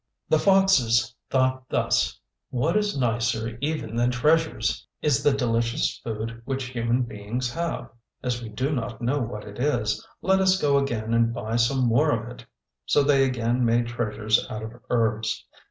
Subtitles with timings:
[0.29, 2.19] The foxes, thought thus:
[2.49, 7.87] "What is nicer even than treasures is the delicious food which human beings have.
[8.23, 11.81] As we do not know what it is, let us go again and buy some
[11.85, 12.43] more of it."
[12.87, 15.45] So they again made treasures out of herbs.